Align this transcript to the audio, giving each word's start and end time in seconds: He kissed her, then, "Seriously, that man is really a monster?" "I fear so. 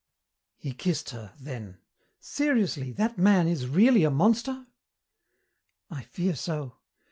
He 0.57 0.71
kissed 0.73 1.11
her, 1.11 1.31
then, 1.39 1.77
"Seriously, 2.19 2.91
that 2.93 3.19
man 3.19 3.47
is 3.47 3.67
really 3.67 4.03
a 4.03 4.09
monster?" 4.09 4.65
"I 5.91 6.01
fear 6.01 6.35
so. 6.35 6.79